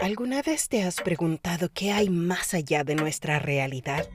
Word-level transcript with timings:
¿Alguna 0.00 0.42
vez 0.42 0.68
te 0.68 0.82
has 0.82 0.96
preguntado 0.96 1.68
qué 1.72 1.92
hay 1.92 2.08
más 2.08 2.54
allá 2.54 2.82
de 2.82 2.94
nuestra 2.94 3.38
realidad? 3.38 4.08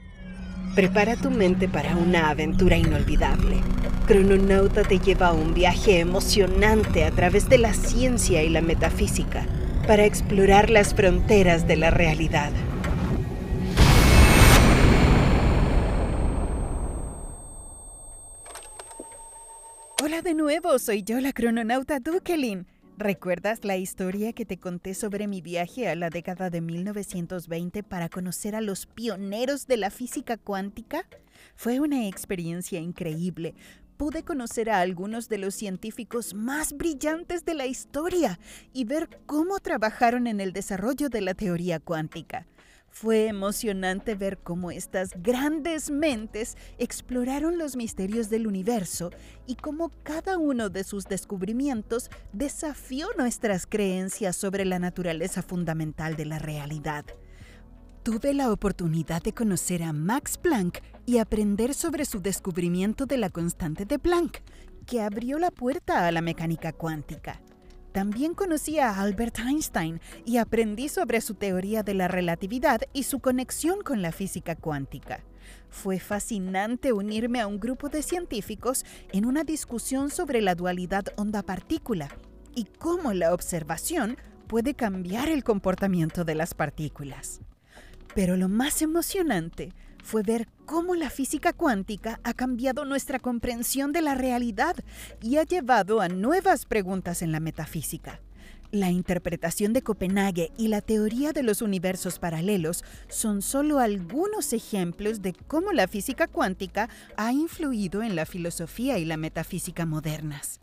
Prepara 0.74 1.16
tu 1.16 1.30
mente 1.30 1.68
para 1.68 1.96
una 1.96 2.30
aventura 2.30 2.76
inolvidable. 2.76 3.56
Crononauta 4.06 4.82
te 4.82 4.98
lleva 4.98 5.28
a 5.28 5.32
un 5.32 5.54
viaje 5.54 6.00
emocionante 6.00 7.04
a 7.04 7.10
través 7.12 7.48
de 7.48 7.58
la 7.58 7.72
ciencia 7.72 8.42
y 8.42 8.48
la 8.48 8.60
metafísica 8.60 9.46
para 9.86 10.04
explorar 10.04 10.68
las 10.68 10.94
fronteras 10.94 11.66
de 11.66 11.76
la 11.76 11.90
realidad. 11.90 12.52
Hola 20.02 20.22
de 20.22 20.34
nuevo, 20.34 20.78
soy 20.78 21.02
yo 21.02 21.20
la 21.20 21.32
crononauta 21.32 22.00
Dukelin. 22.00 22.66
¿Recuerdas 23.00 23.64
la 23.64 23.76
historia 23.76 24.32
que 24.32 24.44
te 24.44 24.58
conté 24.58 24.92
sobre 24.92 25.28
mi 25.28 25.40
viaje 25.40 25.88
a 25.88 25.94
la 25.94 26.10
década 26.10 26.50
de 26.50 26.60
1920 26.60 27.84
para 27.84 28.08
conocer 28.08 28.56
a 28.56 28.60
los 28.60 28.86
pioneros 28.86 29.68
de 29.68 29.76
la 29.76 29.90
física 29.90 30.36
cuántica? 30.36 31.06
Fue 31.54 31.78
una 31.78 32.08
experiencia 32.08 32.80
increíble. 32.80 33.54
Pude 33.96 34.24
conocer 34.24 34.68
a 34.68 34.80
algunos 34.80 35.28
de 35.28 35.38
los 35.38 35.54
científicos 35.54 36.34
más 36.34 36.72
brillantes 36.72 37.44
de 37.44 37.54
la 37.54 37.66
historia 37.66 38.40
y 38.72 38.82
ver 38.82 39.08
cómo 39.26 39.60
trabajaron 39.60 40.26
en 40.26 40.40
el 40.40 40.52
desarrollo 40.52 41.08
de 41.08 41.20
la 41.20 41.34
teoría 41.34 41.78
cuántica. 41.78 42.48
Fue 43.00 43.28
emocionante 43.28 44.16
ver 44.16 44.38
cómo 44.38 44.72
estas 44.72 45.12
grandes 45.22 45.88
mentes 45.88 46.56
exploraron 46.78 47.56
los 47.56 47.76
misterios 47.76 48.28
del 48.28 48.48
universo 48.48 49.10
y 49.46 49.54
cómo 49.54 49.92
cada 50.02 50.36
uno 50.36 50.68
de 50.68 50.82
sus 50.82 51.04
descubrimientos 51.04 52.10
desafió 52.32 53.06
nuestras 53.16 53.68
creencias 53.68 54.34
sobre 54.34 54.64
la 54.64 54.80
naturaleza 54.80 55.42
fundamental 55.42 56.16
de 56.16 56.24
la 56.24 56.40
realidad. 56.40 57.04
Tuve 58.02 58.34
la 58.34 58.50
oportunidad 58.50 59.22
de 59.22 59.32
conocer 59.32 59.84
a 59.84 59.92
Max 59.92 60.36
Planck 60.36 60.80
y 61.06 61.18
aprender 61.18 61.74
sobre 61.74 62.04
su 62.04 62.18
descubrimiento 62.20 63.06
de 63.06 63.18
la 63.18 63.30
constante 63.30 63.84
de 63.84 64.00
Planck, 64.00 64.42
que 64.86 65.02
abrió 65.02 65.38
la 65.38 65.52
puerta 65.52 66.04
a 66.04 66.10
la 66.10 66.20
mecánica 66.20 66.72
cuántica. 66.72 67.40
También 67.98 68.34
conocí 68.34 68.78
a 68.78 69.00
Albert 69.00 69.40
Einstein 69.40 70.00
y 70.24 70.36
aprendí 70.36 70.88
sobre 70.88 71.20
su 71.20 71.34
teoría 71.34 71.82
de 71.82 71.94
la 71.94 72.06
relatividad 72.06 72.82
y 72.92 73.02
su 73.02 73.18
conexión 73.18 73.82
con 73.82 74.02
la 74.02 74.12
física 74.12 74.54
cuántica. 74.54 75.24
Fue 75.68 75.98
fascinante 75.98 76.92
unirme 76.92 77.40
a 77.40 77.48
un 77.48 77.58
grupo 77.58 77.88
de 77.88 78.04
científicos 78.04 78.84
en 79.10 79.26
una 79.26 79.42
discusión 79.42 80.10
sobre 80.10 80.40
la 80.42 80.54
dualidad 80.54 81.06
onda-partícula 81.16 82.08
y 82.54 82.66
cómo 82.66 83.12
la 83.14 83.34
observación 83.34 84.16
puede 84.46 84.74
cambiar 84.74 85.28
el 85.28 85.42
comportamiento 85.42 86.24
de 86.24 86.36
las 86.36 86.54
partículas. 86.54 87.40
Pero 88.14 88.36
lo 88.36 88.48
más 88.48 88.80
emocionante 88.80 89.72
fue 90.08 90.22
ver 90.22 90.48
cómo 90.64 90.94
la 90.94 91.10
física 91.10 91.52
cuántica 91.52 92.18
ha 92.24 92.32
cambiado 92.32 92.86
nuestra 92.86 93.18
comprensión 93.18 93.92
de 93.92 94.00
la 94.00 94.14
realidad 94.14 94.74
y 95.20 95.36
ha 95.36 95.42
llevado 95.42 96.00
a 96.00 96.08
nuevas 96.08 96.64
preguntas 96.64 97.20
en 97.20 97.30
la 97.30 97.40
metafísica. 97.40 98.22
La 98.72 98.90
interpretación 98.90 99.74
de 99.74 99.82
Copenhague 99.82 100.50
y 100.56 100.68
la 100.68 100.80
teoría 100.80 101.32
de 101.32 101.42
los 101.42 101.60
universos 101.60 102.18
paralelos 102.18 102.84
son 103.08 103.42
solo 103.42 103.80
algunos 103.80 104.54
ejemplos 104.54 105.20
de 105.20 105.34
cómo 105.34 105.72
la 105.72 105.86
física 105.88 106.26
cuántica 106.26 106.88
ha 107.18 107.34
influido 107.34 108.02
en 108.02 108.16
la 108.16 108.24
filosofía 108.24 108.96
y 108.96 109.04
la 109.04 109.18
metafísica 109.18 109.84
modernas. 109.84 110.58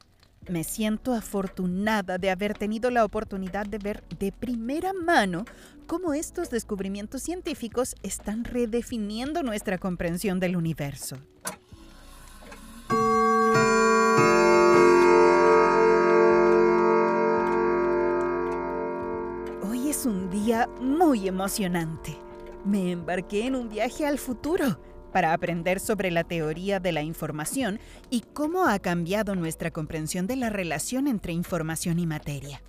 Me 0.47 0.63
siento 0.63 1.13
afortunada 1.13 2.19
de 2.19 2.29
haber 2.29 2.55
tenido 2.55 2.91
la 2.91 3.03
oportunidad 3.03 3.65
de 3.65 3.79
ver 3.79 4.03
de 4.19 4.31
primera 4.31 4.93
mano 4.93 5.45
cómo 5.87 6.13
estos 6.13 6.51
descubrimientos 6.51 7.23
científicos 7.23 7.95
están 8.03 8.43
redefiniendo 8.43 9.41
nuestra 9.41 9.79
comprensión 9.79 10.39
del 10.39 10.55
universo. 10.55 11.17
Hoy 19.67 19.89
es 19.89 20.05
un 20.05 20.29
día 20.29 20.69
muy 20.79 21.27
emocionante. 21.27 22.15
Me 22.63 22.91
embarqué 22.91 23.47
en 23.47 23.55
un 23.55 23.67
viaje 23.67 24.05
al 24.05 24.19
futuro 24.19 24.77
para 25.15 25.31
aprender 25.31 25.79
sobre 25.79 26.11
la 26.11 26.25
teoría 26.25 26.81
de 26.81 26.91
la 26.91 27.01
información 27.01 27.79
y 28.09 28.19
cómo 28.33 28.65
ha 28.65 28.77
cambiado 28.79 29.33
nuestra 29.33 29.71
comprensión 29.71 30.27
de 30.27 30.35
la 30.35 30.49
relación 30.49 31.07
entre 31.07 31.31
información 31.31 31.99
y 31.99 32.05
materia. 32.05 32.61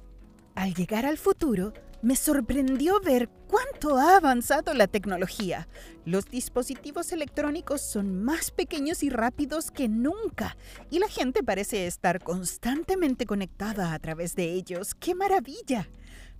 Al 0.54 0.72
llegar 0.72 1.06
al 1.06 1.18
futuro, 1.18 1.72
me 2.02 2.14
sorprendió 2.14 3.00
ver 3.00 3.28
cuánto 3.48 3.98
ha 3.98 4.16
avanzado 4.16 4.74
la 4.74 4.86
tecnología. 4.86 5.66
Los 6.04 6.26
dispositivos 6.26 7.10
electrónicos 7.10 7.80
son 7.80 8.22
más 8.22 8.52
pequeños 8.52 9.02
y 9.02 9.10
rápidos 9.10 9.72
que 9.72 9.88
nunca, 9.88 10.56
y 10.88 11.00
la 11.00 11.08
gente 11.08 11.42
parece 11.42 11.88
estar 11.88 12.22
constantemente 12.22 13.26
conectada 13.26 13.92
a 13.92 13.98
través 13.98 14.36
de 14.36 14.52
ellos. 14.52 14.94
¡Qué 14.94 15.16
maravilla! 15.16 15.88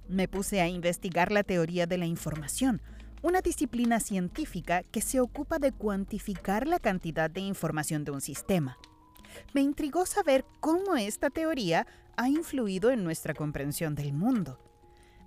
Me 0.09 0.28
puse 0.28 0.61
a 0.61 0.69
investigar 0.69 1.33
la 1.33 1.43
teoría 1.43 1.87
de 1.87 1.99
la 1.99 2.06
información, 2.06 2.81
una 3.26 3.41
disciplina 3.41 3.98
científica 3.98 4.84
que 4.84 5.00
se 5.00 5.19
ocupa 5.19 5.59
de 5.59 5.72
cuantificar 5.72 6.69
la 6.69 6.78
cantidad 6.78 7.28
de 7.28 7.41
información 7.41 8.04
de 8.04 8.12
un 8.12 8.20
sistema. 8.20 8.78
Me 9.53 9.62
intrigó 9.62 10.06
saber 10.06 10.44
cómo 10.60 10.94
esta 10.94 11.28
teoría 11.28 11.88
ha 12.16 12.28
influido 12.28 12.92
en 12.92 13.03
nuestra 13.03 13.34
comprensión 13.34 13.97
del 13.97 14.12
mundo. 14.12 14.60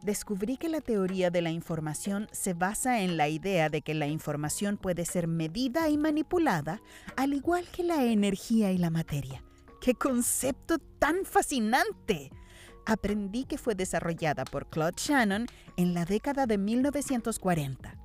Descubrí 0.01 0.55
que 0.55 0.69
la 0.69 0.79
teoría 0.79 1.29
de 1.29 1.41
la 1.41 1.51
información 1.51 2.29
se 2.31 2.53
basa 2.53 3.01
en 3.01 3.17
la 3.17 3.27
idea 3.27 3.67
de 3.67 3.81
que 3.81 3.93
la 3.93 4.07
información 4.07 4.77
puede 4.77 5.03
ser 5.03 5.27
medida 5.27 5.89
y 5.89 5.97
manipulada, 5.97 6.81
al 7.17 7.33
igual 7.33 7.67
que 7.67 7.83
la 7.83 8.05
energía 8.05 8.71
y 8.71 8.77
la 8.77 8.91
materia. 8.91 9.43
¡Qué 9.81 9.93
concepto 9.93 10.79
tan 10.99 11.25
fascinante! 11.25 12.31
Aprendí 12.91 13.45
que 13.45 13.57
fue 13.57 13.75
desarrollada 13.75 14.45
por 14.45 14.67
Claude 14.69 14.95
Shannon 14.97 15.47
en 15.77 15.93
la 15.93 16.05
década 16.05 16.45
de 16.45 16.57
1940. 16.57 17.95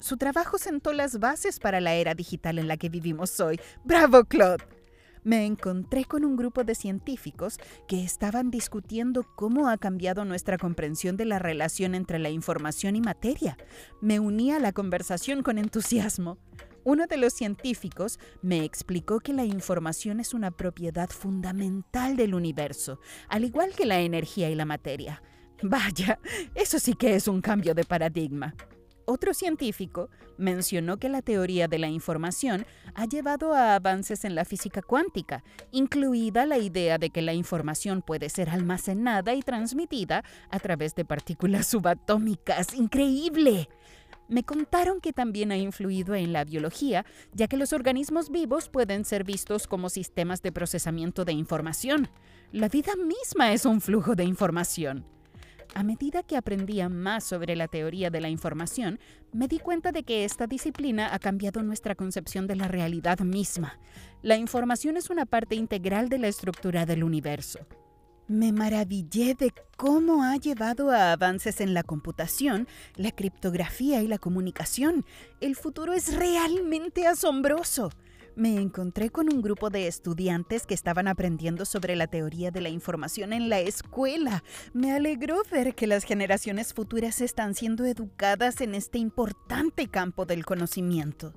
Su 0.00 0.16
trabajo 0.16 0.58
sentó 0.58 0.92
las 0.92 1.20
bases 1.20 1.60
para 1.60 1.80
la 1.80 1.94
era 1.94 2.14
digital 2.14 2.58
en 2.58 2.66
la 2.66 2.76
que 2.76 2.88
vivimos 2.88 3.38
hoy. 3.38 3.60
¡Bravo, 3.84 4.24
Claude! 4.24 4.64
Me 5.24 5.46
encontré 5.46 6.04
con 6.04 6.24
un 6.24 6.34
grupo 6.34 6.64
de 6.64 6.74
científicos 6.74 7.58
que 7.86 8.02
estaban 8.02 8.50
discutiendo 8.50 9.24
cómo 9.36 9.68
ha 9.68 9.78
cambiado 9.78 10.24
nuestra 10.24 10.58
comprensión 10.58 11.16
de 11.16 11.26
la 11.26 11.38
relación 11.38 11.94
entre 11.94 12.18
la 12.18 12.30
información 12.30 12.96
y 12.96 13.00
materia. 13.00 13.56
Me 14.00 14.18
uní 14.18 14.50
a 14.50 14.58
la 14.58 14.72
conversación 14.72 15.44
con 15.44 15.58
entusiasmo. 15.58 16.38
Uno 16.84 17.06
de 17.06 17.16
los 17.16 17.32
científicos 17.32 18.18
me 18.42 18.64
explicó 18.64 19.20
que 19.20 19.32
la 19.32 19.44
información 19.44 20.18
es 20.18 20.34
una 20.34 20.50
propiedad 20.50 21.10
fundamental 21.10 22.16
del 22.16 22.34
universo, 22.34 22.98
al 23.28 23.44
igual 23.44 23.72
que 23.74 23.86
la 23.86 24.00
energía 24.00 24.50
y 24.50 24.54
la 24.54 24.64
materia. 24.64 25.22
Vaya, 25.62 26.18
eso 26.54 26.80
sí 26.80 26.94
que 26.94 27.14
es 27.14 27.28
un 27.28 27.40
cambio 27.40 27.74
de 27.74 27.84
paradigma. 27.84 28.54
Otro 29.04 29.34
científico 29.34 30.10
mencionó 30.38 30.96
que 30.96 31.08
la 31.08 31.22
teoría 31.22 31.68
de 31.68 31.78
la 31.78 31.88
información 31.88 32.66
ha 32.94 33.04
llevado 33.06 33.52
a 33.52 33.74
avances 33.74 34.24
en 34.24 34.34
la 34.34 34.44
física 34.44 34.82
cuántica, 34.82 35.44
incluida 35.70 36.46
la 36.46 36.58
idea 36.58 36.98
de 36.98 37.10
que 37.10 37.22
la 37.22 37.32
información 37.32 38.02
puede 38.02 38.28
ser 38.28 38.50
almacenada 38.50 39.34
y 39.34 39.42
transmitida 39.42 40.24
a 40.50 40.58
través 40.58 40.94
de 40.94 41.04
partículas 41.04 41.66
subatómicas. 41.66 42.74
¡Increíble! 42.74 43.68
Me 44.28 44.44
contaron 44.44 45.00
que 45.00 45.12
también 45.12 45.52
ha 45.52 45.56
influido 45.56 46.14
en 46.14 46.32
la 46.32 46.44
biología, 46.44 47.04
ya 47.32 47.48
que 47.48 47.56
los 47.56 47.72
organismos 47.72 48.30
vivos 48.30 48.68
pueden 48.68 49.04
ser 49.04 49.24
vistos 49.24 49.66
como 49.66 49.88
sistemas 49.88 50.42
de 50.42 50.52
procesamiento 50.52 51.24
de 51.24 51.32
información. 51.32 52.08
La 52.50 52.68
vida 52.68 52.92
misma 52.96 53.52
es 53.52 53.66
un 53.66 53.80
flujo 53.80 54.14
de 54.14 54.24
información. 54.24 55.04
A 55.74 55.82
medida 55.82 56.22
que 56.22 56.36
aprendía 56.36 56.90
más 56.90 57.24
sobre 57.24 57.56
la 57.56 57.66
teoría 57.66 58.10
de 58.10 58.20
la 58.20 58.28
información, 58.28 59.00
me 59.32 59.48
di 59.48 59.58
cuenta 59.58 59.90
de 59.90 60.02
que 60.02 60.24
esta 60.24 60.46
disciplina 60.46 61.14
ha 61.14 61.18
cambiado 61.18 61.62
nuestra 61.62 61.94
concepción 61.94 62.46
de 62.46 62.56
la 62.56 62.68
realidad 62.68 63.20
misma. 63.20 63.78
La 64.20 64.36
información 64.36 64.98
es 64.98 65.08
una 65.08 65.24
parte 65.24 65.54
integral 65.54 66.10
de 66.10 66.18
la 66.18 66.28
estructura 66.28 66.84
del 66.84 67.02
universo. 67.02 67.60
Me 68.28 68.52
maravillé 68.52 69.34
de 69.34 69.52
cómo 69.76 70.22
ha 70.22 70.36
llevado 70.36 70.90
a 70.90 71.12
avances 71.12 71.60
en 71.60 71.74
la 71.74 71.82
computación, 71.82 72.68
la 72.96 73.10
criptografía 73.10 74.00
y 74.00 74.06
la 74.06 74.18
comunicación. 74.18 75.04
El 75.40 75.56
futuro 75.56 75.92
es 75.92 76.14
realmente 76.14 77.06
asombroso. 77.06 77.90
Me 78.34 78.56
encontré 78.56 79.10
con 79.10 79.30
un 79.30 79.42
grupo 79.42 79.68
de 79.68 79.88
estudiantes 79.88 80.66
que 80.66 80.72
estaban 80.72 81.06
aprendiendo 81.06 81.66
sobre 81.66 81.96
la 81.96 82.06
teoría 82.06 82.50
de 82.50 82.62
la 82.62 82.70
información 82.70 83.34
en 83.34 83.50
la 83.50 83.60
escuela. 83.60 84.42
Me 84.72 84.92
alegró 84.92 85.42
ver 85.50 85.74
que 85.74 85.86
las 85.86 86.04
generaciones 86.04 86.72
futuras 86.72 87.20
están 87.20 87.54
siendo 87.54 87.84
educadas 87.84 88.62
en 88.62 88.74
este 88.74 88.98
importante 88.98 89.88
campo 89.88 90.24
del 90.24 90.46
conocimiento. 90.46 91.34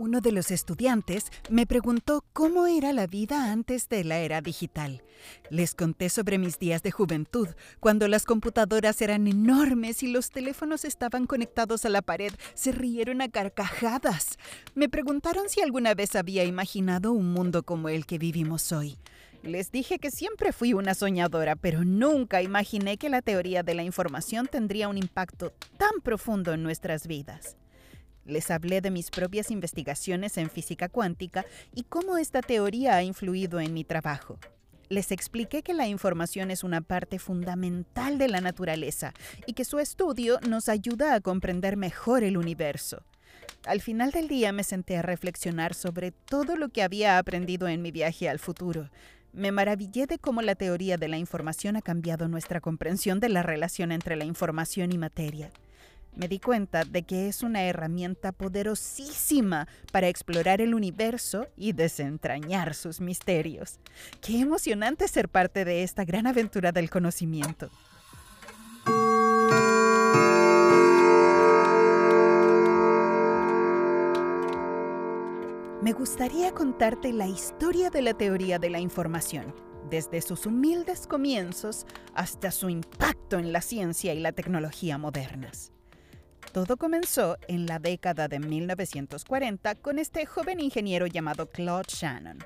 Uno 0.00 0.22
de 0.22 0.32
los 0.32 0.50
estudiantes 0.50 1.26
me 1.50 1.66
preguntó 1.66 2.24
cómo 2.32 2.66
era 2.66 2.94
la 2.94 3.06
vida 3.06 3.52
antes 3.52 3.86
de 3.90 4.02
la 4.02 4.16
era 4.20 4.40
digital. 4.40 5.02
Les 5.50 5.74
conté 5.74 6.08
sobre 6.08 6.38
mis 6.38 6.58
días 6.58 6.82
de 6.82 6.90
juventud, 6.90 7.48
cuando 7.80 8.08
las 8.08 8.24
computadoras 8.24 9.02
eran 9.02 9.26
enormes 9.26 10.02
y 10.02 10.06
los 10.06 10.30
teléfonos 10.30 10.86
estaban 10.86 11.26
conectados 11.26 11.84
a 11.84 11.90
la 11.90 12.00
pared. 12.00 12.32
Se 12.54 12.72
rieron 12.72 13.20
a 13.20 13.28
carcajadas. 13.28 14.38
Me 14.74 14.88
preguntaron 14.88 15.50
si 15.50 15.60
alguna 15.60 15.92
vez 15.92 16.16
había 16.16 16.44
imaginado 16.44 17.12
un 17.12 17.34
mundo 17.34 17.62
como 17.62 17.90
el 17.90 18.06
que 18.06 18.16
vivimos 18.16 18.72
hoy. 18.72 18.96
Les 19.42 19.70
dije 19.70 19.98
que 19.98 20.10
siempre 20.10 20.54
fui 20.54 20.72
una 20.72 20.94
soñadora, 20.94 21.56
pero 21.56 21.84
nunca 21.84 22.40
imaginé 22.40 22.96
que 22.96 23.10
la 23.10 23.20
teoría 23.20 23.62
de 23.62 23.74
la 23.74 23.82
información 23.82 24.46
tendría 24.46 24.88
un 24.88 24.96
impacto 24.96 25.52
tan 25.76 26.00
profundo 26.02 26.54
en 26.54 26.62
nuestras 26.62 27.06
vidas. 27.06 27.58
Les 28.24 28.50
hablé 28.50 28.80
de 28.80 28.90
mis 28.90 29.10
propias 29.10 29.50
investigaciones 29.50 30.36
en 30.36 30.50
física 30.50 30.88
cuántica 30.88 31.44
y 31.74 31.84
cómo 31.84 32.16
esta 32.16 32.42
teoría 32.42 32.96
ha 32.96 33.02
influido 33.02 33.60
en 33.60 33.72
mi 33.72 33.84
trabajo. 33.84 34.38
Les 34.88 35.12
expliqué 35.12 35.62
que 35.62 35.72
la 35.72 35.86
información 35.86 36.50
es 36.50 36.64
una 36.64 36.80
parte 36.80 37.18
fundamental 37.18 38.18
de 38.18 38.28
la 38.28 38.40
naturaleza 38.40 39.14
y 39.46 39.52
que 39.52 39.64
su 39.64 39.78
estudio 39.78 40.40
nos 40.48 40.68
ayuda 40.68 41.14
a 41.14 41.20
comprender 41.20 41.76
mejor 41.76 42.24
el 42.24 42.36
universo. 42.36 43.04
Al 43.64 43.80
final 43.80 44.10
del 44.10 44.26
día 44.26 44.52
me 44.52 44.64
senté 44.64 44.96
a 44.96 45.02
reflexionar 45.02 45.74
sobre 45.74 46.10
todo 46.10 46.56
lo 46.56 46.70
que 46.70 46.82
había 46.82 47.18
aprendido 47.18 47.68
en 47.68 47.82
mi 47.82 47.92
viaje 47.92 48.28
al 48.28 48.38
futuro. 48.38 48.90
Me 49.32 49.52
maravillé 49.52 50.06
de 50.06 50.18
cómo 50.18 50.42
la 50.42 50.56
teoría 50.56 50.96
de 50.96 51.08
la 51.08 51.18
información 51.18 51.76
ha 51.76 51.82
cambiado 51.82 52.26
nuestra 52.26 52.60
comprensión 52.60 53.20
de 53.20 53.28
la 53.28 53.44
relación 53.44 53.92
entre 53.92 54.16
la 54.16 54.24
información 54.24 54.92
y 54.92 54.98
materia 54.98 55.52
me 56.14 56.28
di 56.28 56.38
cuenta 56.38 56.84
de 56.84 57.02
que 57.02 57.28
es 57.28 57.42
una 57.42 57.62
herramienta 57.64 58.32
poderosísima 58.32 59.68
para 59.92 60.08
explorar 60.08 60.60
el 60.60 60.74
universo 60.74 61.46
y 61.56 61.72
desentrañar 61.72 62.74
sus 62.74 63.00
misterios. 63.00 63.78
Qué 64.20 64.40
emocionante 64.40 65.08
ser 65.08 65.28
parte 65.28 65.64
de 65.64 65.82
esta 65.82 66.04
gran 66.04 66.26
aventura 66.26 66.72
del 66.72 66.90
conocimiento. 66.90 67.70
Me 75.82 75.92
gustaría 75.92 76.52
contarte 76.52 77.12
la 77.12 77.26
historia 77.26 77.88
de 77.88 78.02
la 78.02 78.12
teoría 78.12 78.58
de 78.58 78.68
la 78.68 78.80
información, 78.80 79.54
desde 79.88 80.20
sus 80.20 80.44
humildes 80.44 81.06
comienzos 81.06 81.86
hasta 82.14 82.50
su 82.50 82.68
impacto 82.68 83.38
en 83.38 83.52
la 83.52 83.62
ciencia 83.62 84.12
y 84.12 84.20
la 84.20 84.32
tecnología 84.32 84.98
modernas. 84.98 85.72
Todo 86.52 86.76
comenzó 86.76 87.38
en 87.46 87.66
la 87.66 87.78
década 87.78 88.26
de 88.26 88.40
1940 88.40 89.76
con 89.76 90.00
este 90.00 90.26
joven 90.26 90.58
ingeniero 90.58 91.06
llamado 91.06 91.48
Claude 91.48 91.86
Shannon. 91.88 92.38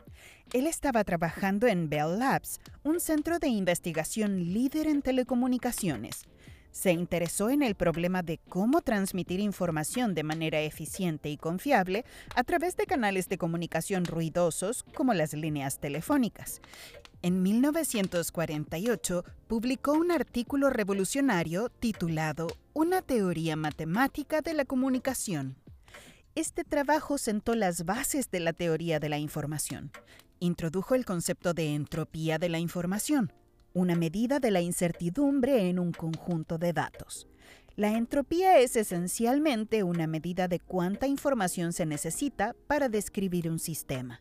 Él 0.53 0.67
estaba 0.67 1.05
trabajando 1.05 1.67
en 1.67 1.89
Bell 1.89 2.19
Labs, 2.19 2.61
un 2.83 3.01
centro 3.01 3.39
de 3.39 3.49
investigación 3.49 4.53
líder 4.53 4.89
en 4.89 5.01
telecomunicaciones. 5.01 6.27
Se 6.71 6.93
interesó 6.93 7.49
en 7.49 7.63
el 7.63 7.77
problema 7.77 8.23
de 8.23 8.39
cómo 8.47 8.83
transmitir 8.83 9.41
información 9.41 10.15
de 10.15 10.23
manera 10.23 10.61
eficiente 10.61 11.31
y 11.31 11.39
confiable 11.39 12.05
a 12.35 12.45
través 12.45 12.77
de 12.77 12.85
canales 12.85 13.31
de 13.31 13.39
comunicación 13.39 14.05
ruidosos 14.05 14.85
como 14.95 15.15
las 15.15 15.33
líneas 15.33 15.79
telefónicas. 15.79 16.61
En 17.25 17.43
1948 17.43 19.25
publicó 19.47 19.93
un 19.93 20.11
artículo 20.11 20.69
revolucionario 20.69 21.71
titulado 21.71 22.49
Una 22.75 23.01
teoría 23.01 23.57
matemática 23.57 24.43
de 24.43 24.53
la 24.53 24.67
comunicación. 24.67 25.57
Este 26.35 26.65
trabajo 26.65 27.17
sentó 27.17 27.55
las 27.55 27.87
bases 27.87 28.31
de 28.31 28.41
la 28.41 28.53
teoría 28.53 29.01
de 29.01 29.09
la 29.09 29.17
información. 29.17 29.91
Introdujo 30.39 30.95
el 30.95 31.07
concepto 31.07 31.55
de 31.55 31.75
entropía 31.75 32.37
de 32.37 32.51
la 32.51 32.59
información, 32.59 33.33
una 33.73 33.97
medida 33.97 34.39
de 34.39 34.51
la 34.51 34.61
incertidumbre 34.61 35.71
en 35.71 35.79
un 35.79 35.93
conjunto 35.93 36.59
de 36.59 36.75
datos. 36.75 37.27
La 37.75 37.97
entropía 37.97 38.59
es 38.59 38.77
esencialmente 38.77 39.83
una 39.83 40.07
medida 40.07 40.47
de 40.47 40.61
cuánta 40.61 41.07
información 41.07 41.73
se 41.73 41.87
necesita 41.87 42.55
para 42.67 42.91
describir 42.91 43.49
un 43.49 43.61
sistema. 43.61 44.21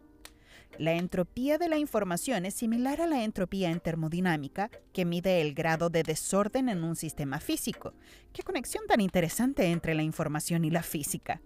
La 0.79 0.93
entropía 0.93 1.59
de 1.59 1.69
la 1.69 1.77
información 1.77 2.45
es 2.45 2.55
similar 2.55 2.99
a 2.99 3.07
la 3.07 3.23
entropía 3.23 3.69
en 3.69 3.79
termodinámica, 3.79 4.71
que 4.91 5.05
mide 5.05 5.39
el 5.41 5.53
grado 5.53 5.89
de 5.89 6.01
desorden 6.01 6.67
en 6.67 6.83
un 6.83 6.95
sistema 6.95 7.39
físico. 7.39 7.93
Qué 8.33 8.41
conexión 8.41 8.87
tan 8.87 8.99
interesante 8.99 9.65
entre 9.71 9.93
la 9.93 10.01
información 10.01 10.65
y 10.65 10.71
la 10.71 10.81
física. 10.81 11.41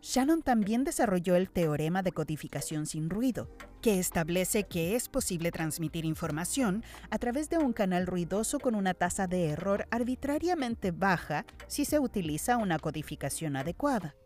Shannon 0.00 0.42
también 0.42 0.82
desarrolló 0.82 1.36
el 1.36 1.48
teorema 1.50 2.02
de 2.02 2.12
codificación 2.12 2.86
sin 2.86 3.08
ruido, 3.08 3.48
que 3.80 3.98
establece 3.98 4.64
que 4.64 4.96
es 4.96 5.08
posible 5.08 5.52
transmitir 5.52 6.04
información 6.04 6.84
a 7.10 7.18
través 7.18 7.48
de 7.50 7.58
un 7.58 7.72
canal 7.72 8.06
ruidoso 8.06 8.58
con 8.58 8.74
una 8.74 8.94
tasa 8.94 9.28
de 9.28 9.48
error 9.48 9.86
arbitrariamente 9.90 10.90
baja 10.90 11.46
si 11.68 11.84
se 11.84 12.00
utiliza 12.00 12.56
una 12.56 12.78
codificación 12.80 13.56
adecuada. 13.56 14.16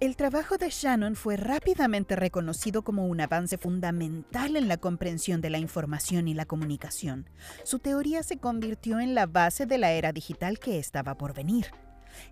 El 0.00 0.16
trabajo 0.16 0.56
de 0.56 0.70
Shannon 0.70 1.16
fue 1.16 1.36
rápidamente 1.36 2.16
reconocido 2.16 2.82
como 2.82 3.06
un 3.06 3.20
avance 3.20 3.58
fundamental 3.58 4.56
en 4.56 4.68
la 4.68 4.76
comprensión 4.76 5.40
de 5.40 5.50
la 5.50 5.58
información 5.58 6.28
y 6.28 6.34
la 6.34 6.46
comunicación. 6.46 7.28
Su 7.64 7.78
teoría 7.78 8.22
se 8.22 8.38
convirtió 8.38 9.00
en 9.00 9.14
la 9.14 9.26
base 9.26 9.66
de 9.66 9.78
la 9.78 9.92
era 9.92 10.12
digital 10.12 10.58
que 10.58 10.78
estaba 10.78 11.16
por 11.16 11.34
venir. 11.34 11.66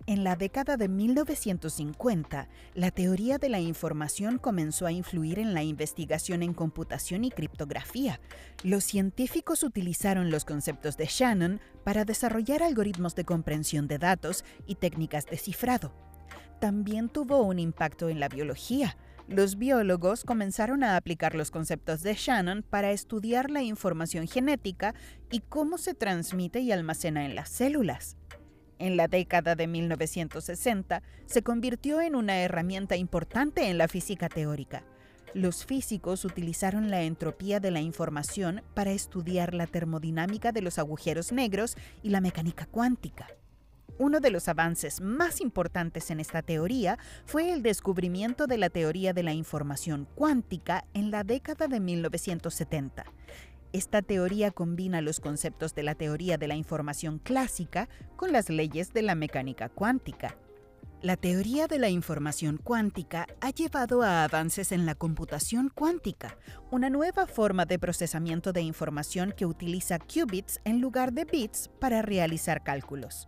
En 0.05 0.23
la 0.23 0.35
década 0.35 0.77
de 0.77 0.87
1950, 0.87 2.47
la 2.73 2.91
teoría 2.91 3.37
de 3.37 3.49
la 3.49 3.59
información 3.59 4.37
comenzó 4.37 4.85
a 4.85 4.91
influir 4.91 5.39
en 5.39 5.53
la 5.53 5.63
investigación 5.63 6.43
en 6.43 6.53
computación 6.53 7.23
y 7.25 7.31
criptografía. 7.31 8.19
Los 8.63 8.83
científicos 8.83 9.63
utilizaron 9.63 10.31
los 10.31 10.45
conceptos 10.45 10.97
de 10.97 11.05
Shannon 11.05 11.61
para 11.83 12.05
desarrollar 12.05 12.63
algoritmos 12.63 13.15
de 13.15 13.25
comprensión 13.25 13.87
de 13.87 13.97
datos 13.97 14.45
y 14.65 14.75
técnicas 14.75 15.25
de 15.25 15.37
cifrado 15.37 15.93
también 16.63 17.09
tuvo 17.09 17.41
un 17.41 17.59
impacto 17.59 18.07
en 18.07 18.21
la 18.21 18.29
biología. 18.29 18.95
Los 19.27 19.57
biólogos 19.57 20.23
comenzaron 20.23 20.85
a 20.85 20.95
aplicar 20.95 21.35
los 21.35 21.51
conceptos 21.51 22.03
de 22.03 22.13
Shannon 22.13 22.63
para 22.63 22.91
estudiar 22.91 23.51
la 23.51 23.61
información 23.61 24.29
genética 24.29 24.95
y 25.29 25.41
cómo 25.41 25.77
se 25.77 25.93
transmite 25.93 26.61
y 26.61 26.71
almacena 26.71 27.25
en 27.25 27.35
las 27.35 27.49
células. 27.49 28.15
En 28.79 28.95
la 28.95 29.09
década 29.09 29.55
de 29.55 29.67
1960 29.67 31.03
se 31.25 31.43
convirtió 31.43 31.99
en 31.99 32.15
una 32.15 32.39
herramienta 32.39 32.95
importante 32.95 33.69
en 33.69 33.77
la 33.77 33.89
física 33.89 34.29
teórica. 34.29 34.85
Los 35.33 35.65
físicos 35.65 36.23
utilizaron 36.23 36.89
la 36.89 37.01
entropía 37.01 37.59
de 37.59 37.71
la 37.71 37.81
información 37.81 38.61
para 38.73 38.91
estudiar 38.91 39.53
la 39.53 39.67
termodinámica 39.67 40.53
de 40.53 40.61
los 40.61 40.79
agujeros 40.79 41.33
negros 41.33 41.75
y 42.03 42.09
la 42.11 42.21
mecánica 42.21 42.67
cuántica. 42.67 43.27
Uno 44.03 44.19
de 44.19 44.31
los 44.31 44.49
avances 44.49 44.99
más 44.99 45.39
importantes 45.39 46.11
en 46.11 46.19
esta 46.19 46.41
teoría 46.41 46.99
fue 47.25 47.53
el 47.53 47.63
descubrimiento 47.63 48.47
de 48.47 48.57
la 48.57 48.69
teoría 48.69 49.13
de 49.13 49.23
la 49.23 49.31
información 49.31 50.09
cuántica 50.13 50.83
en 50.93 51.09
la 51.09 51.23
década 51.23 51.69
de 51.69 51.79
1970. 51.79 53.05
Esta 53.71 54.01
teoría 54.01 54.51
combina 54.51 54.99
los 54.99 55.21
conceptos 55.21 55.73
de 55.73 55.83
la 55.83 55.95
teoría 55.95 56.37
de 56.37 56.49
la 56.49 56.55
información 56.55 57.17
clásica 57.17 57.87
con 58.17 58.33
las 58.33 58.49
leyes 58.49 58.91
de 58.91 59.03
la 59.03 59.15
mecánica 59.15 59.69
cuántica. 59.69 60.35
La 61.01 61.15
teoría 61.15 61.67
de 61.67 61.79
la 61.79 61.87
información 61.87 62.57
cuántica 62.61 63.25
ha 63.39 63.51
llevado 63.51 64.01
a 64.01 64.25
avances 64.25 64.73
en 64.73 64.85
la 64.85 64.95
computación 64.95 65.71
cuántica, 65.73 66.37
una 66.71 66.89
nueva 66.89 67.25
forma 67.25 67.65
de 67.65 67.79
procesamiento 67.79 68.51
de 68.51 68.63
información 68.63 69.31
que 69.31 69.45
utiliza 69.45 69.97
qubits 69.97 70.59
en 70.65 70.81
lugar 70.81 71.13
de 71.13 71.23
bits 71.23 71.69
para 71.79 72.01
realizar 72.01 72.65
cálculos. 72.65 73.27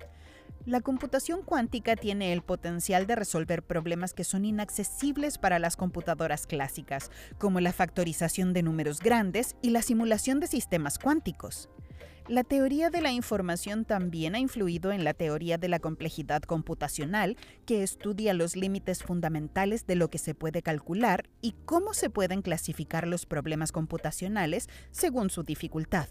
La 0.65 0.81
computación 0.81 1.43
cuántica 1.43 1.95
tiene 1.95 2.33
el 2.33 2.41
potencial 2.41 3.05
de 3.05 3.15
resolver 3.15 3.61
problemas 3.61 4.15
que 4.15 4.23
son 4.23 4.45
inaccesibles 4.45 5.37
para 5.37 5.59
las 5.59 5.77
computadoras 5.77 6.47
clásicas, 6.47 7.11
como 7.37 7.59
la 7.59 7.71
factorización 7.71 8.51
de 8.51 8.63
números 8.63 8.99
grandes 8.99 9.55
y 9.61 9.69
la 9.69 9.83
simulación 9.83 10.39
de 10.39 10.47
sistemas 10.47 10.97
cuánticos. 10.97 11.69
La 12.27 12.43
teoría 12.43 12.89
de 12.89 13.01
la 13.01 13.11
información 13.11 13.85
también 13.85 14.33
ha 14.33 14.39
influido 14.39 14.91
en 14.91 15.03
la 15.03 15.13
teoría 15.13 15.59
de 15.59 15.67
la 15.67 15.77
complejidad 15.77 16.41
computacional, 16.41 17.37
que 17.67 17.83
estudia 17.83 18.33
los 18.33 18.55
límites 18.55 19.03
fundamentales 19.03 19.85
de 19.85 19.93
lo 19.93 20.09
que 20.09 20.17
se 20.17 20.33
puede 20.33 20.63
calcular 20.63 21.29
y 21.41 21.53
cómo 21.65 21.93
se 21.93 22.09
pueden 22.09 22.41
clasificar 22.41 23.07
los 23.07 23.27
problemas 23.27 23.71
computacionales 23.71 24.67
según 24.89 25.29
su 25.29 25.43
dificultad. 25.43 26.07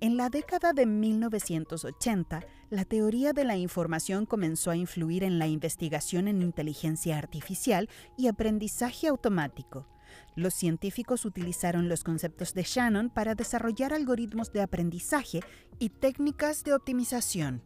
En 0.00 0.16
la 0.16 0.30
década 0.30 0.72
de 0.72 0.86
1980, 0.86 2.44
la 2.70 2.84
teoría 2.84 3.32
de 3.32 3.42
la 3.42 3.56
información 3.56 4.26
comenzó 4.26 4.70
a 4.70 4.76
influir 4.76 5.24
en 5.24 5.40
la 5.40 5.48
investigación 5.48 6.28
en 6.28 6.40
inteligencia 6.40 7.18
artificial 7.18 7.88
y 8.16 8.28
aprendizaje 8.28 9.08
automático. 9.08 9.88
Los 10.36 10.54
científicos 10.54 11.24
utilizaron 11.24 11.88
los 11.88 12.04
conceptos 12.04 12.54
de 12.54 12.62
Shannon 12.62 13.10
para 13.10 13.34
desarrollar 13.34 13.92
algoritmos 13.92 14.52
de 14.52 14.62
aprendizaje 14.62 15.40
y 15.80 15.88
técnicas 15.88 16.62
de 16.62 16.74
optimización. 16.74 17.64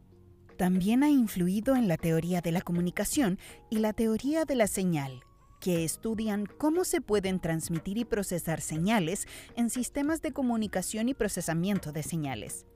También 0.57 1.03
ha 1.03 1.11
influido 1.11 1.77
en 1.77 1.87
la 1.87 1.99
teoría 1.99 2.41
de 2.41 2.53
la 2.53 2.63
comunicación 2.63 3.39
y 3.69 3.81
la 3.81 3.93
teoría 3.93 4.47
de 4.47 4.55
la 4.55 4.69
señal, 4.69 5.23
que 5.63 5.85
estudian 5.85 6.45
cómo 6.59 6.85
se 6.85 7.01
pueden 7.01 7.39
transmitir 7.39 7.97
y 7.97 8.05
procesar 8.05 8.61
señales 8.61 9.29
en 9.57 9.71
sistemas 9.71 10.21
de 10.21 10.33
comunicación 10.33 11.09
y 11.09 11.15
procesamiento 11.15 11.93
de 11.93 12.03
señales. 12.03 12.67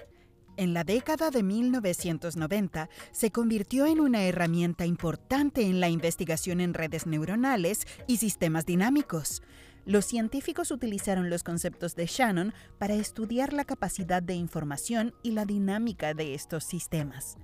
En 0.56 0.72
la 0.72 0.84
década 0.84 1.30
de 1.30 1.42
1990 1.42 2.88
se 3.10 3.32
convirtió 3.32 3.86
en 3.86 3.98
una 3.98 4.22
herramienta 4.22 4.86
importante 4.86 5.62
en 5.62 5.80
la 5.80 5.88
investigación 5.88 6.60
en 6.60 6.74
redes 6.74 7.06
neuronales 7.06 7.86
y 8.06 8.18
sistemas 8.18 8.64
dinámicos. 8.64 9.42
Los 9.84 10.04
científicos 10.04 10.70
utilizaron 10.70 11.28
los 11.28 11.42
conceptos 11.42 11.96
de 11.96 12.06
Shannon 12.06 12.54
para 12.78 12.94
estudiar 12.94 13.52
la 13.52 13.64
capacidad 13.64 14.22
de 14.22 14.34
información 14.34 15.12
y 15.24 15.32
la 15.32 15.44
dinámica 15.44 16.14
de 16.14 16.34
estos 16.34 16.62
sistemas. 16.62 17.36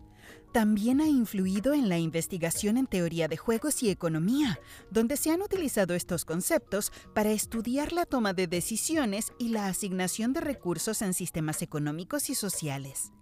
También 0.52 1.00
ha 1.00 1.06
influido 1.06 1.72
en 1.72 1.88
la 1.88 1.98
investigación 1.98 2.76
en 2.76 2.86
teoría 2.86 3.26
de 3.26 3.36
juegos 3.36 3.82
y 3.82 3.90
economía, 3.90 4.60
donde 4.90 5.16
se 5.16 5.30
han 5.30 5.40
utilizado 5.40 5.94
estos 5.94 6.24
conceptos 6.24 6.92
para 7.14 7.30
estudiar 7.30 7.92
la 7.92 8.04
toma 8.04 8.34
de 8.34 8.46
decisiones 8.46 9.32
y 9.38 9.48
la 9.48 9.66
asignación 9.66 10.32
de 10.32 10.40
recursos 10.40 11.00
en 11.00 11.14
sistemas 11.14 11.62
económicos 11.62 12.28
y 12.28 12.34
sociales. 12.34 13.12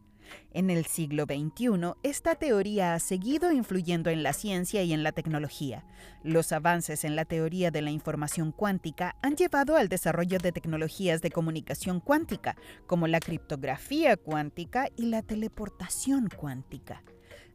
En 0.53 0.71
el 0.71 0.87
siglo 0.87 1.25
XXI, 1.25 1.95
esta 2.03 2.35
teoría 2.35 2.95
ha 2.95 2.99
seguido 3.01 3.53
influyendo 3.53 4.11
en 4.11 4.23
la 4.23 4.33
ciencia 4.33 4.83
y 4.83 4.93
en 4.93 5.03
la 5.03 5.13
tecnología. 5.13 5.85
Los 6.23 6.53
avances 6.53 7.05
en 7.05 7.17
la 7.17 7.25
teoría 7.25 7.71
de 7.71 7.83
la 7.83 7.91
información 7.91 8.53
cuántica 8.53 9.17
han 9.23 9.37
llevado 9.37 9.77
al 9.77 9.89
desarrollo 9.89 10.39
de 10.39 10.53
tecnologías 10.53 11.23
de 11.23 11.31
comunicación 11.31 12.01
cuántica, 12.01 12.57
como 12.87 13.07
la 13.07 13.21
criptografía 13.21 14.17
cuántica 14.17 14.89
y 14.97 15.07
la 15.07 15.23
teleportación 15.23 16.29
cuántica. 16.29 17.03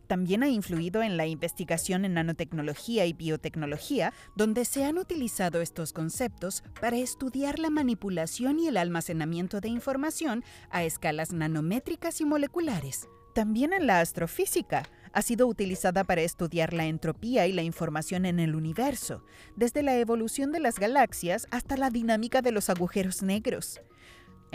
También 0.08 0.44
ha 0.44 0.50
influido 0.50 1.02
en 1.02 1.18
la 1.18 1.26
investigación 1.26 2.06
en 2.06 2.14
nanotecnología 2.14 3.06
y 3.06 3.14
biotecnología, 3.14 4.14
donde 4.36 4.66
se 4.66 4.86
han 4.86 4.98
utilizado 4.98 5.62
estos 5.62 5.94
conceptos 5.94 6.64
para 6.80 6.98
estudiar 6.98 7.60
la 7.60 7.70
manipulación 7.70 8.60
y 8.60 8.68
el 8.68 8.78
almacenamiento 8.78 9.62
de 9.62 9.70
información 9.70 10.44
a 10.70 10.84
escalas 10.84 11.34
nanométricas 11.34 12.22
y 12.22 12.26
moleculares. 12.26 13.08
También 13.34 13.74
en 13.74 13.88
la 13.88 14.00
astrofísica 14.00 14.84
ha 15.12 15.22
sido 15.22 15.48
utilizada 15.48 16.04
para 16.04 16.22
estudiar 16.22 16.74
la 16.74 16.86
entropía 16.86 17.48
y 17.48 17.54
la 17.54 17.64
información 17.64 18.26
en 18.26 18.40
el 18.40 18.56
universo, 18.56 19.26
desde 19.56 19.84
la 19.84 19.98
evolución 19.98 20.52
de 20.52 20.60
las 20.60 20.80
galaxias 20.80 21.48
hasta 21.52 21.78
la 21.78 21.90
dinámica 21.90 22.42
de 22.42 22.52
los 22.52 22.70
agujeros 22.70 23.24
negros 23.24 23.82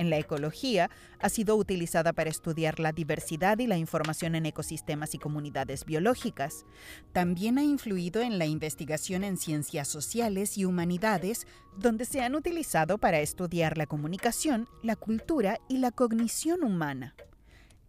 en 0.01 0.11
la 0.11 0.19
ecología 0.19 0.91
ha 1.21 1.29
sido 1.29 1.57
utilizada 1.57 2.13
para 2.13 2.31
estudiar 2.31 2.81
la 2.81 2.93
diversidad 2.93 3.59
y 3.59 3.67
la 3.67 3.77
información 3.77 4.35
en 4.35 4.47
ecosistemas 4.47 5.15
y 5.15 5.19
comunidades 5.19 5.85
biológicas. 5.85 6.65
También 7.13 7.59
ha 7.59 7.63
influido 7.63 8.23
en 8.23 8.39
la 8.39 8.47
investigación 8.47 9.25
en 9.25 9.37
ciencias 9.37 9.89
sociales 9.89 10.57
y 10.57 10.65
humanidades, 10.65 11.47
donde 11.77 12.07
se 12.07 12.23
han 12.23 12.35
utilizado 12.35 12.99
para 12.99 13.21
estudiar 13.21 13.77
la 13.77 13.87
comunicación, 13.87 14.69
la 14.83 14.97
cultura 14.97 15.59
y 15.69 15.79
la 15.79 15.91
cognición 15.91 16.65
humana 16.65 17.15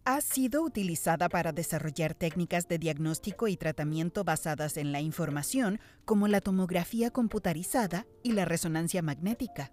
ha 0.04 0.20
sido 0.20 0.62
utilizada 0.62 1.28
para 1.28 1.52
desarrollar 1.52 2.14
técnicas 2.14 2.66
de 2.66 2.78
diagnóstico 2.78 3.46
y 3.46 3.56
tratamiento 3.56 4.24
basadas 4.24 4.76
en 4.76 4.90
la 4.90 5.00
información, 5.00 5.78
como 6.04 6.26
la 6.26 6.40
tomografía 6.40 7.12
computarizada 7.12 8.04
y 8.24 8.32
la 8.32 8.44
resonancia 8.44 9.00
magnética 9.00 9.70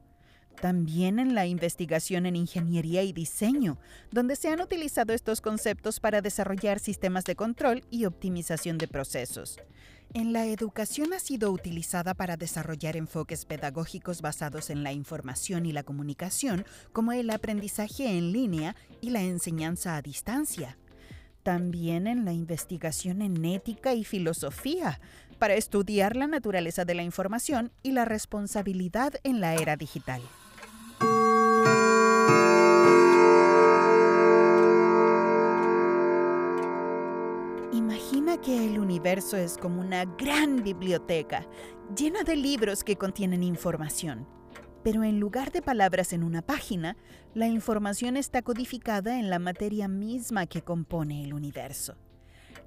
también 0.59 1.19
en 1.19 1.35
la 1.35 1.45
investigación 1.45 2.25
en 2.25 2.35
ingeniería 2.35 3.03
y 3.03 3.13
diseño, 3.13 3.77
donde 4.11 4.35
se 4.35 4.49
han 4.49 4.61
utilizado 4.61 5.13
estos 5.13 5.41
conceptos 5.41 5.99
para 5.99 6.21
desarrollar 6.21 6.79
sistemas 6.79 7.23
de 7.23 7.35
control 7.35 7.83
y 7.89 8.05
optimización 8.05 8.77
de 8.77 8.87
procesos. 8.87 9.57
En 10.13 10.33
la 10.33 10.47
educación 10.47 11.13
ha 11.13 11.19
sido 11.19 11.51
utilizada 11.51 12.15
para 12.15 12.35
desarrollar 12.35 12.97
enfoques 12.97 13.45
pedagógicos 13.45 14.21
basados 14.21 14.71
en 14.71 14.83
la 14.83 14.91
información 14.91 15.67
y 15.67 15.71
la 15.71 15.83
comunicación, 15.83 16.65
como 16.91 17.11
el 17.11 17.29
aprendizaje 17.29 18.17
en 18.17 18.31
línea 18.31 18.75
y 19.01 19.11
la 19.11 19.21
enseñanza 19.21 19.95
a 19.95 20.01
distancia. 20.01 20.77
También 21.43 22.07
en 22.07 22.25
la 22.25 22.33
investigación 22.33 23.21
en 23.21 23.45
ética 23.45 23.93
y 23.93 24.03
filosofía, 24.03 24.99
para 25.37 25.53
estudiar 25.53 26.15
la 26.15 26.27
naturaleza 26.27 26.85
de 26.85 26.95
la 26.95 27.03
información 27.03 27.71
y 27.81 27.93
la 27.93 28.05
responsabilidad 28.05 29.13
en 29.23 29.39
la 29.39 29.55
era 29.55 29.77
digital. 29.77 30.21
Que 38.41 38.65
el 38.65 38.79
universo 38.79 39.37
es 39.37 39.57
como 39.57 39.81
una 39.81 40.05
gran 40.05 40.63
biblioteca 40.63 41.45
llena 41.95 42.23
de 42.23 42.35
libros 42.35 42.83
que 42.83 42.95
contienen 42.95 43.43
información. 43.43 44.27
Pero 44.83 45.03
en 45.03 45.19
lugar 45.19 45.51
de 45.51 45.61
palabras 45.61 46.13
en 46.13 46.23
una 46.23 46.41
página, 46.41 46.95
la 47.33 47.47
información 47.47 48.15
está 48.15 48.41
codificada 48.41 49.19
en 49.19 49.29
la 49.29 49.39
materia 49.39 49.87
misma 49.87 50.45
que 50.45 50.61
compone 50.61 51.23
el 51.23 51.33
universo. 51.33 51.95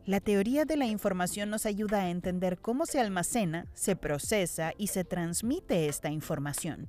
La 0.05 0.21
teoría 0.21 0.65
de 0.65 0.77
la 0.77 0.87
información 0.87 1.49
nos 1.49 1.65
ayuda 1.65 2.03
a 2.03 2.11
entender 2.11 2.59
cómo 2.59 2.87
se 2.87 3.01
almacena, 3.01 3.67
se 3.73 3.95
procesa 3.95 4.73
y 4.77 4.89
se 4.89 5.05
transmite 5.05 5.87
esta 5.87 6.11
información. 6.11 6.87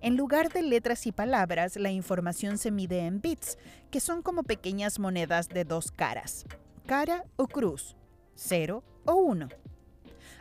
En 0.00 0.16
lugar 0.16 0.50
de 0.50 0.62
letras 0.62 1.06
y 1.06 1.12
palabras, 1.12 1.76
la 1.76 1.90
información 1.90 2.58
se 2.58 2.70
mide 2.70 3.00
en 3.00 3.20
bits, 3.20 3.58
que 3.90 4.00
son 4.00 4.22
como 4.22 4.42
pequeñas 4.42 4.98
monedas 4.98 5.50
de 5.50 5.64
dos 5.64 5.92
caras, 5.92 6.46
cara 6.86 7.26
o 7.36 7.46
cruz, 7.46 7.96
cero 8.34 8.84
o 9.04 9.14
uno. 9.14 9.48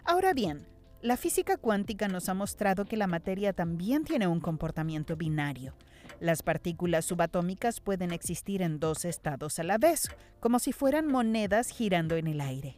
Ahora 0.04 0.34
bien, 0.34 0.66
la 1.02 1.18
física 1.18 1.58
cuántica 1.58 2.08
nos 2.08 2.30
ha 2.30 2.34
mostrado 2.34 2.86
que 2.86 2.98
la 2.98 3.08
materia 3.08 3.54
también 3.54 4.06
tiene 4.06 4.28
un 4.28 4.40
comportamiento 4.40 5.18
binario. 5.18 5.74
Las 6.20 6.44
partículas 6.44 7.04
subatómicas 7.04 7.82
pueden 7.82 8.14
existir 8.14 8.62
en 8.62 8.80
dos 8.80 9.04
estados 9.04 9.60
a 9.60 9.64
la 9.64 9.78
vez, 9.78 10.10
como 10.40 10.60
si 10.60 10.72
fueran 10.72 11.08
monedas 11.08 11.70
girando 11.70 12.16
en 12.16 12.28
el 12.28 12.40
aire. 12.40 12.78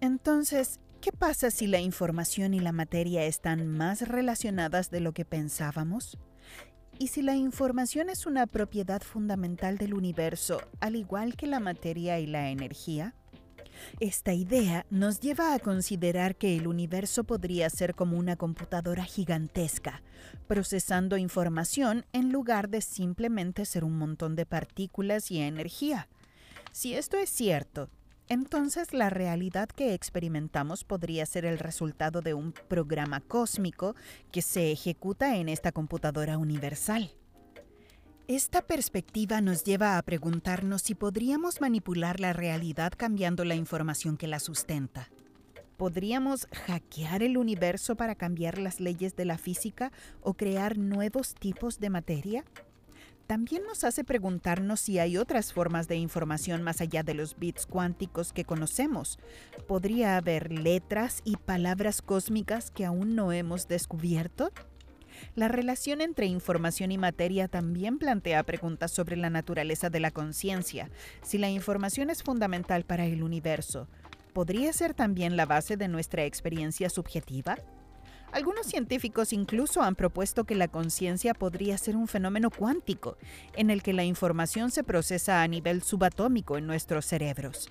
Entonces, 0.00 0.80
¿qué 1.02 1.12
pasa 1.12 1.50
si 1.50 1.66
la 1.66 1.80
información 1.80 2.54
y 2.54 2.60
la 2.60 2.72
materia 2.72 3.24
están 3.24 3.66
más 3.68 4.08
relacionadas 4.08 4.90
de 4.90 5.00
lo 5.00 5.12
que 5.12 5.26
pensábamos? 5.26 6.18
¿Y 6.98 7.08
si 7.08 7.20
la 7.20 7.36
información 7.36 8.08
es 8.08 8.26
una 8.26 8.46
propiedad 8.46 9.02
fundamental 9.02 9.76
del 9.76 9.92
universo, 9.92 10.62
al 10.80 10.96
igual 10.96 11.36
que 11.36 11.46
la 11.46 11.60
materia 11.60 12.18
y 12.18 12.26
la 12.26 12.50
energía? 12.50 13.14
Esta 14.00 14.34
idea 14.34 14.86
nos 14.90 15.20
lleva 15.20 15.54
a 15.54 15.58
considerar 15.58 16.36
que 16.36 16.56
el 16.56 16.66
universo 16.66 17.24
podría 17.24 17.68
ser 17.70 17.94
como 17.94 18.18
una 18.18 18.36
computadora 18.36 19.04
gigantesca, 19.04 20.02
procesando 20.46 21.16
información 21.16 22.04
en 22.12 22.32
lugar 22.32 22.68
de 22.68 22.80
simplemente 22.80 23.64
ser 23.64 23.84
un 23.84 23.98
montón 23.98 24.36
de 24.36 24.46
partículas 24.46 25.30
y 25.30 25.40
energía. 25.40 26.08
Si 26.72 26.94
esto 26.94 27.16
es 27.16 27.30
cierto, 27.30 27.90
entonces 28.28 28.94
la 28.94 29.10
realidad 29.10 29.68
que 29.68 29.94
experimentamos 29.94 30.84
podría 30.84 31.26
ser 31.26 31.44
el 31.44 31.58
resultado 31.58 32.22
de 32.22 32.34
un 32.34 32.52
programa 32.52 33.20
cósmico 33.20 33.94
que 34.30 34.42
se 34.42 34.72
ejecuta 34.72 35.36
en 35.36 35.48
esta 35.48 35.72
computadora 35.72 36.38
universal. 36.38 37.12
Esta 38.28 38.62
perspectiva 38.62 39.40
nos 39.40 39.64
lleva 39.64 39.98
a 39.98 40.02
preguntarnos 40.02 40.82
si 40.82 40.94
podríamos 40.94 41.60
manipular 41.60 42.20
la 42.20 42.32
realidad 42.32 42.92
cambiando 42.96 43.44
la 43.44 43.56
información 43.56 44.16
que 44.16 44.28
la 44.28 44.38
sustenta. 44.38 45.10
¿Podríamos 45.76 46.46
hackear 46.66 47.24
el 47.24 47.36
universo 47.36 47.96
para 47.96 48.14
cambiar 48.14 48.58
las 48.58 48.78
leyes 48.78 49.16
de 49.16 49.24
la 49.24 49.38
física 49.38 49.90
o 50.20 50.34
crear 50.34 50.78
nuevos 50.78 51.34
tipos 51.34 51.80
de 51.80 51.90
materia? 51.90 52.44
También 53.26 53.64
nos 53.64 53.82
hace 53.82 54.04
preguntarnos 54.04 54.78
si 54.78 55.00
hay 55.00 55.16
otras 55.16 55.52
formas 55.52 55.88
de 55.88 55.96
información 55.96 56.62
más 56.62 56.80
allá 56.80 57.02
de 57.02 57.14
los 57.14 57.36
bits 57.36 57.66
cuánticos 57.66 58.32
que 58.32 58.44
conocemos. 58.44 59.18
¿Podría 59.66 60.16
haber 60.16 60.52
letras 60.52 61.22
y 61.24 61.36
palabras 61.36 62.02
cósmicas 62.02 62.70
que 62.70 62.84
aún 62.84 63.16
no 63.16 63.32
hemos 63.32 63.66
descubierto? 63.66 64.52
La 65.34 65.48
relación 65.48 66.00
entre 66.00 66.26
información 66.26 66.92
y 66.92 66.98
materia 66.98 67.48
también 67.48 67.98
plantea 67.98 68.42
preguntas 68.42 68.90
sobre 68.90 69.16
la 69.16 69.30
naturaleza 69.30 69.90
de 69.90 70.00
la 70.00 70.10
conciencia. 70.10 70.90
Si 71.22 71.38
la 71.38 71.50
información 71.50 72.10
es 72.10 72.22
fundamental 72.22 72.84
para 72.84 73.06
el 73.06 73.22
universo, 73.22 73.88
¿podría 74.32 74.72
ser 74.72 74.94
también 74.94 75.36
la 75.36 75.46
base 75.46 75.76
de 75.76 75.88
nuestra 75.88 76.24
experiencia 76.24 76.88
subjetiva? 76.90 77.56
Algunos 78.32 78.66
científicos 78.66 79.34
incluso 79.34 79.82
han 79.82 79.94
propuesto 79.94 80.44
que 80.44 80.54
la 80.54 80.68
conciencia 80.68 81.34
podría 81.34 81.76
ser 81.76 81.96
un 81.96 82.08
fenómeno 82.08 82.50
cuántico, 82.50 83.18
en 83.54 83.68
el 83.68 83.82
que 83.82 83.92
la 83.92 84.04
información 84.04 84.70
se 84.70 84.82
procesa 84.82 85.42
a 85.42 85.48
nivel 85.48 85.82
subatómico 85.82 86.56
en 86.56 86.66
nuestros 86.66 87.04
cerebros. 87.04 87.70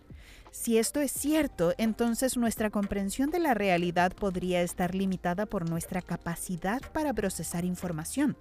Si 0.52 0.78
esto 0.78 1.00
es 1.00 1.14
cierto, 1.14 1.74
entonces 1.78 2.36
nuestra 2.36 2.70
comprensión 2.70 3.30
de 3.30 3.40
la 3.40 3.54
realidad 3.54 4.12
podría 4.14 4.62
estar 4.62 4.94
limitada 4.94 5.46
por 5.46 5.70
nuestra 5.70 6.02
capacidad 6.02 6.82
para 6.92 7.14
procesar 7.14 7.64
información. 7.64 8.36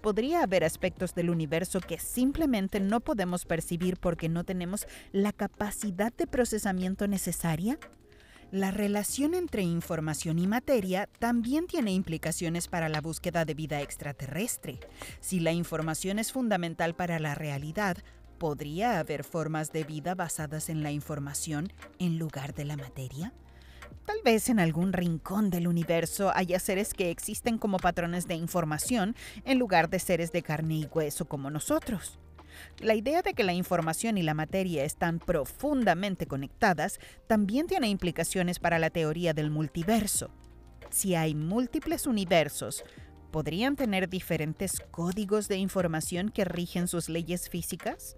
Podría 0.00 0.44
haber 0.44 0.62
aspectos 0.62 1.12
del 1.12 1.28
universo 1.28 1.80
que 1.80 1.98
simplemente 1.98 2.78
no 2.78 3.00
podemos 3.00 3.46
percibir 3.46 3.96
porque 3.96 4.28
no 4.28 4.44
tenemos 4.44 4.86
la 5.10 5.32
capacidad 5.32 6.12
de 6.12 6.28
procesamiento 6.28 7.08
necesaria. 7.08 7.78
La 8.52 8.70
relación 8.70 9.34
entre 9.34 9.62
información 9.62 10.38
y 10.38 10.46
materia 10.46 11.08
también 11.18 11.66
tiene 11.66 11.92
implicaciones 11.92 12.68
para 12.68 12.88
la 12.88 13.00
búsqueda 13.00 13.44
de 13.44 13.54
vida 13.54 13.80
extraterrestre. 13.80 14.80
Si 15.20 15.40
la 15.40 15.52
información 15.52 16.18
es 16.18 16.32
fundamental 16.32 16.94
para 16.94 17.18
la 17.18 17.34
realidad, 17.34 17.98
¿podría 18.40 18.98
haber 18.98 19.22
formas 19.22 19.70
de 19.70 19.84
vida 19.84 20.14
basadas 20.14 20.70
en 20.70 20.82
la 20.82 20.90
información 20.90 21.70
en 21.98 22.18
lugar 22.18 22.54
de 22.54 22.64
la 22.64 22.74
materia? 22.74 23.34
Tal 24.06 24.16
vez 24.24 24.48
en 24.48 24.58
algún 24.58 24.94
rincón 24.94 25.50
del 25.50 25.68
universo 25.68 26.32
haya 26.34 26.58
seres 26.58 26.94
que 26.94 27.10
existen 27.10 27.58
como 27.58 27.76
patrones 27.76 28.26
de 28.26 28.36
información 28.36 29.14
en 29.44 29.58
lugar 29.58 29.90
de 29.90 29.98
seres 29.98 30.32
de 30.32 30.42
carne 30.42 30.76
y 30.76 30.86
hueso 30.86 31.26
como 31.26 31.50
nosotros. 31.50 32.18
La 32.78 32.94
idea 32.94 33.20
de 33.20 33.34
que 33.34 33.44
la 33.44 33.52
información 33.52 34.16
y 34.16 34.22
la 34.22 34.32
materia 34.32 34.84
están 34.84 35.18
profundamente 35.18 36.26
conectadas 36.26 36.98
también 37.26 37.66
tiene 37.66 37.88
implicaciones 37.88 38.58
para 38.58 38.78
la 38.78 38.88
teoría 38.88 39.34
del 39.34 39.50
multiverso. 39.50 40.30
Si 40.88 41.14
hay 41.14 41.34
múltiples 41.34 42.06
universos, 42.06 42.84
¿podrían 43.32 43.76
tener 43.76 44.08
diferentes 44.08 44.80
códigos 44.90 45.46
de 45.46 45.58
información 45.58 46.30
que 46.30 46.46
rigen 46.46 46.88
sus 46.88 47.10
leyes 47.10 47.50
físicas? 47.50 48.16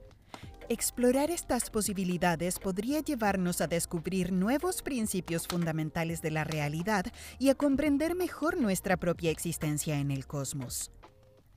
Explorar 0.72 1.30
estas 1.30 1.68
posibilidades 1.68 2.58
podría 2.58 3.00
llevarnos 3.00 3.60
a 3.60 3.66
descubrir 3.66 4.32
nuevos 4.32 4.80
principios 4.80 5.46
fundamentales 5.46 6.22
de 6.22 6.30
la 6.30 6.44
realidad 6.44 7.04
y 7.38 7.50
a 7.50 7.54
comprender 7.54 8.14
mejor 8.14 8.58
nuestra 8.58 8.96
propia 8.96 9.30
existencia 9.30 9.98
en 9.98 10.10
el 10.10 10.26
cosmos. 10.26 10.90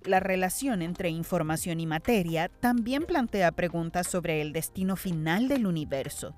La 0.03 0.19
relación 0.19 0.81
entre 0.81 1.07
información 1.11 1.79
y 1.79 1.85
materia 1.85 2.49
también 2.59 3.03
plantea 3.03 3.53
preguntas 3.53 4.05
sobre 4.05 4.41
el 4.41 4.51
destino 4.51 4.97
final 4.97 5.47
del 5.47 5.65
universo. 5.65 6.35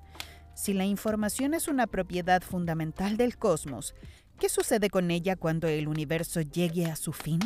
Si 0.54 0.72
la 0.72 0.84
información 0.84 1.54
es 1.54 1.66
una 1.66 1.88
propiedad 1.88 2.42
fundamental 2.42 3.16
del 3.16 3.38
cosmos, 3.38 3.96
¿qué 4.38 4.48
sucede 4.48 4.88
con 4.88 5.10
ella 5.10 5.34
cuando 5.34 5.66
el 5.66 5.88
universo 5.88 6.42
llegue 6.42 6.86
a 6.86 6.94
su 6.94 7.12
fin? 7.12 7.40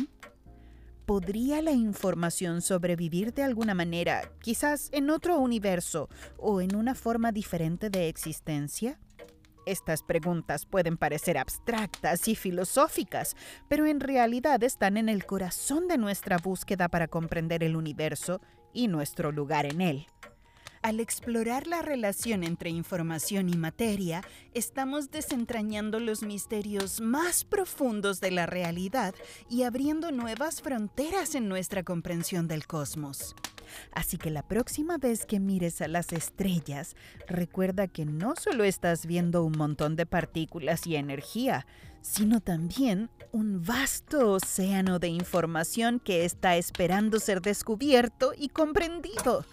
¿Podría 1.05 1.61
la 1.61 1.73
información 1.73 2.61
sobrevivir 2.61 3.33
de 3.33 3.43
alguna 3.43 3.73
manera, 3.73 4.31
quizás 4.39 4.87
en 4.93 5.09
otro 5.09 5.37
universo 5.37 6.07
o 6.37 6.61
en 6.61 6.77
una 6.77 6.95
forma 6.95 7.33
diferente 7.33 7.89
de 7.89 8.07
existencia? 8.07 8.97
Estas 9.65 10.01
preguntas 10.01 10.65
pueden 10.65 10.95
parecer 10.95 11.37
abstractas 11.37 12.29
y 12.29 12.35
filosóficas, 12.35 13.35
pero 13.67 13.85
en 13.85 13.99
realidad 13.99 14.63
están 14.63 14.95
en 14.95 15.09
el 15.09 15.25
corazón 15.25 15.89
de 15.89 15.97
nuestra 15.97 16.37
búsqueda 16.37 16.87
para 16.87 17.09
comprender 17.09 17.65
el 17.65 17.75
universo 17.75 18.39
y 18.71 18.87
nuestro 18.87 19.33
lugar 19.33 19.65
en 19.65 19.81
él. 19.81 20.07
Al 20.83 20.99
explorar 20.99 21.65
la 21.65 21.81
relación 21.81 22.43
entre 22.43 22.69
información 22.69 23.47
y 23.47 23.55
materia, 23.55 24.21
estamos 24.53 25.11
desentrañando 25.11 26.01
los 26.01 26.23
misterios 26.23 26.99
más 26.99 27.45
profundos 27.45 28.19
de 28.19 28.31
la 28.31 28.47
realidad 28.47 29.15
y 29.49 29.63
abriendo 29.63 30.11
nuevas 30.11 30.61
fronteras 30.61 31.35
en 31.35 31.47
nuestra 31.47 31.83
comprensión 31.83 32.49
del 32.49 32.67
cosmos. 32.67 33.33
Así 33.93 34.17
que 34.17 34.29
la 34.29 34.45
próxima 34.45 34.97
vez 34.97 35.25
que 35.25 35.39
mires 35.39 35.81
a 35.81 35.87
las 35.87 36.11
estrellas, 36.11 36.97
recuerda 37.29 37.87
que 37.87 38.03
no 38.03 38.35
solo 38.35 38.65
estás 38.65 39.05
viendo 39.05 39.45
un 39.45 39.53
montón 39.57 39.95
de 39.95 40.05
partículas 40.05 40.85
y 40.85 40.97
energía, 40.97 41.65
sino 42.01 42.41
también 42.41 43.09
un 43.31 43.63
vasto 43.63 44.31
océano 44.31 44.99
de 44.99 45.07
información 45.07 46.01
que 46.01 46.25
está 46.25 46.57
esperando 46.57 47.21
ser 47.21 47.41
descubierto 47.41 48.33
y 48.37 48.49
comprendido. 48.49 49.45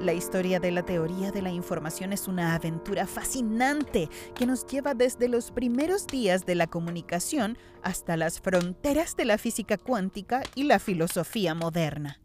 La 0.00 0.14
historia 0.14 0.60
de 0.60 0.70
la 0.70 0.82
teoría 0.82 1.30
de 1.30 1.42
la 1.42 1.50
información 1.50 2.14
es 2.14 2.26
una 2.26 2.54
aventura 2.54 3.06
fascinante 3.06 4.08
que 4.34 4.46
nos 4.46 4.66
lleva 4.66 4.94
desde 4.94 5.28
los 5.28 5.50
primeros 5.50 6.06
días 6.06 6.46
de 6.46 6.54
la 6.54 6.66
comunicación 6.66 7.58
hasta 7.82 8.16
las 8.16 8.40
fronteras 8.40 9.14
de 9.14 9.26
la 9.26 9.36
física 9.36 9.76
cuántica 9.76 10.42
y 10.54 10.62
la 10.62 10.78
filosofía 10.78 11.54
moderna. 11.54 12.18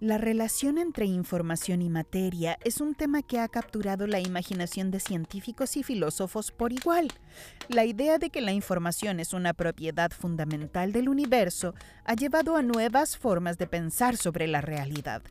La 0.00 0.18
relación 0.18 0.78
entre 0.78 1.06
información 1.06 1.80
y 1.80 1.90
materia 1.90 2.58
es 2.64 2.80
un 2.80 2.96
tema 2.96 3.22
que 3.22 3.38
ha 3.38 3.46
capturado 3.46 4.08
la 4.08 4.18
imaginación 4.18 4.90
de 4.90 4.98
científicos 4.98 5.76
y 5.76 5.84
filósofos 5.84 6.50
por 6.50 6.72
igual. 6.72 7.06
La 7.68 7.84
idea 7.84 8.18
de 8.18 8.30
que 8.30 8.40
la 8.40 8.52
información 8.52 9.20
es 9.20 9.32
una 9.32 9.54
propiedad 9.54 10.10
fundamental 10.10 10.90
del 10.90 11.08
universo 11.08 11.76
ha 12.04 12.14
llevado 12.14 12.56
a 12.56 12.62
nuevas 12.62 13.16
formas 13.16 13.58
de 13.58 13.68
pensar 13.68 14.16
sobre 14.16 14.48
la 14.48 14.60
realidad. 14.60 15.22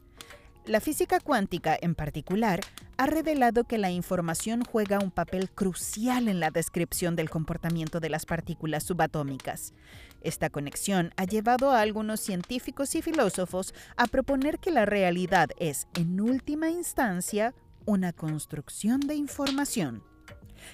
La 0.66 0.80
física 0.80 1.20
cuántica, 1.20 1.78
en 1.82 1.94
particular, 1.94 2.62
ha 2.96 3.06
revelado 3.06 3.66
que 3.66 3.78
la 3.78 3.92
información 3.92 4.64
juega 4.64 5.00
un 5.00 5.12
papel 5.12 5.50
crucial 5.50 6.30
en 6.30 6.40
la 6.40 6.52
descripción 6.52 7.18
del 7.18 7.30
comportamiento 7.30 8.00
de 8.00 8.10
las 8.10 8.26
partículas 8.26 8.84
subatómicas. 8.84 9.74
Esta 10.22 10.50
conexión 10.50 11.12
ha 11.18 11.26
llevado 11.26 11.72
a 11.72 11.82
algunos 11.82 12.22
científicos 12.22 12.96
y 12.96 13.02
filósofos 13.02 13.74
a 13.98 14.08
proponer 14.08 14.58
que 14.60 14.72
la 14.72 14.86
realidad 14.86 15.50
es, 15.58 15.88
en 15.96 16.22
última 16.22 16.70
instancia, 16.70 17.54
una 17.86 18.14
construcción 18.14 19.02
de 19.02 19.16
información. 19.16 20.02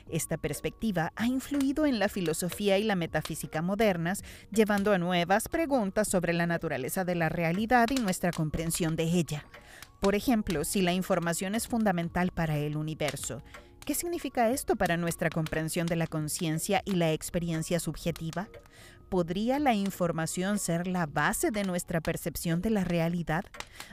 Esta 0.08 0.38
perspectiva 0.38 1.13
ha 1.15 1.25
influido 1.25 1.88
en 1.88 1.97
la 1.97 2.10
filosofía 2.10 2.78
y 2.78 2.84
la 2.84 2.95
metafísica 2.95 3.63
modernas, 3.63 4.23
llevando 4.52 4.93
a 4.93 4.99
nuevas 4.99 5.49
preguntas 5.49 6.08
sobre 6.08 6.34
la 6.34 6.45
naturaleza 6.45 7.06
de 7.06 7.15
la 7.15 7.30
realidad 7.30 7.88
y 7.89 7.95
nuestra 7.95 8.32
comprensión 8.32 8.95
de 8.95 9.06
ella. 9.06 9.45
Por 10.00 10.16
ejemplo, 10.16 10.64
si 10.64 10.82
la 10.82 10.94
información 10.94 11.56
es 11.56 11.68
fundamental 11.68 12.32
para 12.32 12.58
el 12.58 12.78
universo, 12.78 13.44
¿qué 13.86 13.94
significa 13.94 14.50
esto 14.50 14.78
para 14.78 14.96
nuestra 14.96 15.30
comprensión 15.30 15.88
de 15.88 15.98
la 15.98 16.08
conciencia 16.08 16.82
y 16.86 16.94
la 16.94 17.12
experiencia 17.12 17.82
subjetiva? 17.82 18.48
¿Podría 19.10 19.60
la 19.60 19.74
información 19.74 20.58
ser 20.58 20.88
la 20.88 21.06
base 21.06 21.52
de 21.52 21.66
nuestra 21.66 22.00
percepción 22.00 22.62
de 22.62 22.70
la 22.70 22.86
realidad? 22.86 23.44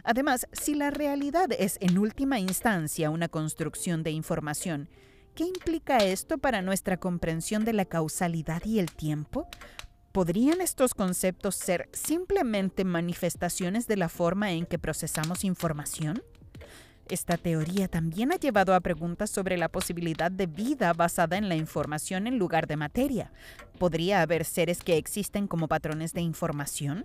Además, 0.05 0.47
si 0.53 0.75
la 0.75 0.91
realidad 0.91 1.49
es 1.59 1.77
en 1.81 1.99
última 1.99 2.39
instancia 2.39 3.11
una 3.11 3.29
construcción 3.29 4.05
de 4.05 4.13
información, 4.13 4.89
¿qué 5.35 5.45
implica 5.45 5.99
esto 5.99 6.39
para 6.39 6.63
nuestra 6.63 6.99
comprensión 6.99 7.65
de 7.65 7.73
la 7.73 7.85
causalidad 7.85 8.65
y 8.65 8.79
el 8.79 8.93
tiempo? 8.93 9.49
¿Podrían 10.17 10.63
estos 10.63 10.95
conceptos 10.95 11.57
ser 11.57 11.91
simplemente 11.93 12.87
manifestaciones 12.87 13.87
de 13.87 13.99
la 13.99 14.09
forma 14.09 14.51
en 14.53 14.65
que 14.65 14.79
procesamos 14.79 15.45
información? 15.45 16.23
Esta 17.11 17.37
teoría 17.37 17.87
también 17.87 18.33
ha 18.33 18.37
llevado 18.37 18.75
a 18.75 18.81
preguntas 18.81 19.29
sobre 19.29 19.59
la 19.59 19.69
posibilidad 19.69 20.31
de 20.31 20.47
vida 20.47 20.95
basada 20.95 21.37
en 21.37 21.51
la 21.51 21.55
información 21.55 22.27
en 22.27 22.39
lugar 22.39 22.67
de 22.67 22.79
materia. 22.79 23.31
¿Podría 23.79 24.23
haber 24.23 24.47
seres 24.47 24.83
que 24.83 24.97
existen 24.97 25.47
como 25.47 25.69
patrones 25.69 26.15
de 26.15 26.23
información? 26.23 27.05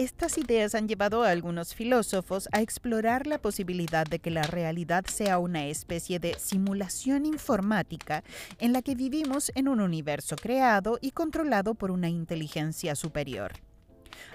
Estas 0.00 0.38
ideas 0.38 0.74
han 0.74 0.88
llevado 0.88 1.24
a 1.24 1.28
algunos 1.28 1.74
filósofos 1.74 2.48
a 2.52 2.62
explorar 2.62 3.26
la 3.26 3.36
posibilidad 3.36 4.06
de 4.06 4.18
que 4.18 4.30
la 4.30 4.44
realidad 4.44 5.04
sea 5.04 5.38
una 5.38 5.66
especie 5.66 6.18
de 6.18 6.38
simulación 6.38 7.26
informática 7.26 8.24
en 8.60 8.72
la 8.72 8.80
que 8.80 8.94
vivimos 8.94 9.52
en 9.54 9.68
un 9.68 9.78
universo 9.82 10.36
creado 10.36 10.98
y 11.02 11.10
controlado 11.10 11.74
por 11.74 11.90
una 11.90 12.08
inteligencia 12.08 12.94
superior. 12.96 13.52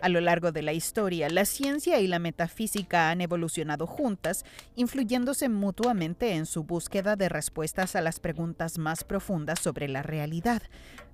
A 0.02 0.10
lo 0.10 0.22
largo 0.22 0.52
de 0.52 0.62
la 0.62 0.74
historia, 0.74 1.30
la 1.30 1.46
ciencia 1.46 2.00
y 2.00 2.08
la 2.08 2.20
metafísica 2.20 3.10
han 3.10 3.22
evolucionado 3.22 3.88
juntas, 3.88 4.46
influyéndose 4.76 5.50
mutuamente 5.50 6.34
en 6.34 6.46
su 6.46 6.64
búsqueda 6.64 7.16
de 7.16 7.30
respuestas 7.30 7.96
a 7.96 8.02
las 8.02 8.20
preguntas 8.20 8.78
más 8.78 9.04
profundas 9.04 9.60
sobre 9.60 9.88
la 9.88 10.04
realidad, 10.04 10.62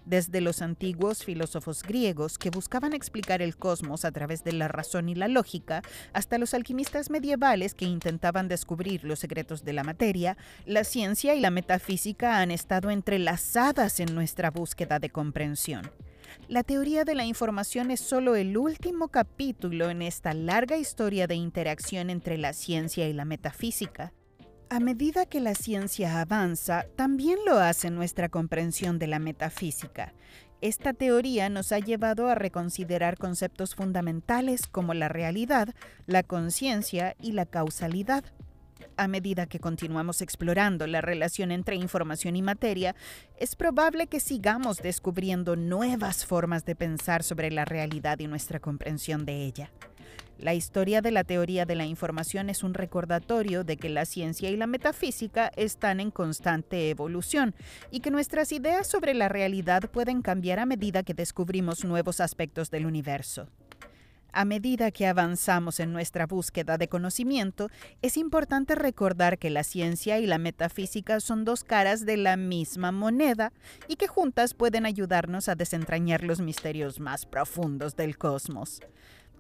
desde 0.06 0.42
los 0.42 0.62
antiguos 0.62 1.24
filósofos 1.24 1.84
griegos 1.84 2.38
que 2.38 2.50
buscaban 2.50 2.94
explicar 2.94 3.42
el 3.42 3.56
cosmos 3.56 4.06
a 4.06 4.12
través 4.12 4.44
de 4.44 4.54
la 4.54 4.68
razón 4.68 5.10
y 5.10 5.16
la 5.16 5.28
lógica, 5.28 5.82
hasta 6.14 6.38
los 6.38 6.54
alquimistas 6.54 7.10
medievales 7.10 7.74
que 7.74 7.86
intentaban 7.86 8.48
descubrir 8.48 9.04
los 9.04 9.20
secretos 9.20 9.64
de 9.64 9.74
la 9.74 9.84
materia, 9.84 10.38
la 10.66 10.84
ciencia 10.84 11.36
y 11.36 11.40
la 11.40 11.52
metafísica 11.52 12.40
han 12.40 12.52
estado 12.52 12.90
entrelazadas 12.90 14.00
en 14.00 14.14
nuestra 14.16 14.52
búsqueda 14.52 15.00
de 15.00 15.10
comprensión. 15.10 15.90
La 16.48 16.64
teoría 16.64 17.04
de 17.04 17.16
la 17.16 17.26
información 17.26 17.92
es 17.92 18.00
solo 18.00 18.36
el 18.36 18.58
último 18.58 19.08
capítulo 19.10 19.90
en 19.90 20.02
esta 20.02 20.34
larga 20.34 20.78
historia 20.78 21.28
de 21.28 21.36
interacción 21.36 22.10
entre 22.10 22.38
la 22.38 22.54
ciencia 22.54 23.08
y 23.08 23.14
la 23.14 23.26
metafísica. 23.26 24.14
A 24.70 24.80
medida 24.80 25.26
que 25.26 25.42
la 25.42 25.54
ciencia 25.54 26.22
avanza, 26.22 26.86
también 26.96 27.40
lo 27.46 27.60
hace 27.60 27.90
nuestra 27.90 28.30
comprensión 28.30 29.00
de 29.00 29.08
la 29.08 29.20
metafísica. 29.20 30.14
Esta 30.62 30.94
teoría 30.94 31.50
nos 31.50 31.72
ha 31.72 31.80
llevado 31.80 32.30
a 32.30 32.36
reconsiderar 32.36 33.18
conceptos 33.18 33.76
fundamentales 33.76 34.68
como 34.68 34.94
la 34.94 35.10
realidad, 35.10 35.70
la 36.06 36.24
conciencia 36.24 37.16
y 37.20 37.32
la 37.32 37.46
causalidad. 37.46 38.24
A 38.98 39.08
medida 39.08 39.46
que 39.46 39.60
continuamos 39.60 40.22
explorando 40.22 40.88
la 40.88 41.02
relación 41.02 41.52
entre 41.52 41.76
información 41.76 42.36
y 42.36 42.42
materia, 42.42 42.96
es 43.38 43.56
probable 43.56 44.08
que 44.08 44.20
sigamos 44.20 44.78
descubriendo 44.78 45.56
nuevas 45.56 46.26
formas 46.26 46.66
de 46.66 46.76
pensar 46.76 47.24
sobre 47.24 47.52
la 47.52 47.66
realidad 47.66 48.20
y 48.20 48.28
nuestra 48.28 48.60
comprensión 48.60 49.26
de 49.26 49.46
ella. 49.46 49.72
La 50.42 50.56
historia 50.56 51.02
de 51.02 51.12
la 51.12 51.24
teoría 51.24 51.66
de 51.66 51.76
la 51.76 51.86
información 51.86 52.50
es 52.50 52.64
un 52.64 52.74
recordatorio 52.74 53.64
de 53.64 53.78
que 53.78 53.90
la 53.90 54.06
ciencia 54.06 54.50
y 54.50 54.58
la 54.58 54.66
metafísica 54.66 55.52
están 55.56 56.00
en 56.00 56.10
constante 56.10 56.90
evolución 56.90 57.54
y 57.92 58.00
que 58.00 58.10
nuestras 58.10 58.52
ideas 58.52 58.88
sobre 58.88 59.14
la 59.14 59.30
realidad 59.30 59.92
pueden 59.92 60.24
cambiar 60.24 60.58
a 60.58 60.66
medida 60.66 61.04
que 61.04 61.14
descubrimos 61.14 61.86
nuevos 61.86 62.20
aspectos 62.20 62.72
del 62.72 62.88
universo. 62.88 63.50
A 64.34 64.46
medida 64.46 64.92
que 64.92 65.08
avanzamos 65.08 65.82
en 65.82 65.92
nuestra 65.92 66.26
búsqueda 66.26 66.78
de 66.78 66.88
conocimiento, 66.88 67.70
es 68.02 68.16
importante 68.16 68.76
recordar 68.76 69.38
que 69.38 69.50
la 69.50 69.64
ciencia 69.64 70.20
y 70.20 70.26
la 70.26 70.38
metafísica 70.38 71.20
son 71.20 71.44
dos 71.44 71.66
caras 71.66 72.06
de 72.06 72.16
la 72.16 72.38
misma 72.38 72.94
moneda 72.94 73.52
y 73.90 73.98
que 73.98 74.08
juntas 74.08 74.54
pueden 74.54 74.86
ayudarnos 74.86 75.50
a 75.50 75.56
desentrañar 75.56 76.24
los 76.24 76.40
misterios 76.40 77.02
más 77.02 77.26
profundos 77.26 77.98
del 77.98 78.18
cosmos. 78.18 78.80